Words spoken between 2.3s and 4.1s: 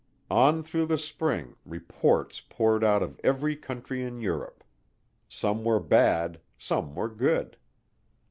poured out of every country